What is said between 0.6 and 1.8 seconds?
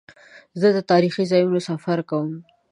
د تاریخي ځایونو